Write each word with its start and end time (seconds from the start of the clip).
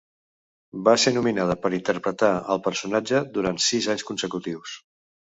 Va 0.87 0.93
ser 1.01 1.11
nominada 1.17 1.55
per 1.65 1.69
interpretar 1.77 2.29
el 2.53 2.61
personatge 2.69 3.21
durant 3.35 3.61
sis 3.67 3.91
anys 3.95 4.05
consecutius. 4.09 4.73